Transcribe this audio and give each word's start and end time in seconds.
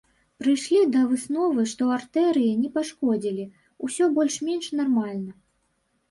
Прыйшлі 0.41 0.79
да 0.93 1.01
высновы, 1.09 1.65
што 1.73 1.89
артэрыі 1.97 2.53
не 2.61 2.69
пашкодзілі, 2.77 3.45
усё 3.89 4.07
больш-менш 4.17 4.71
нармальна. 4.79 5.31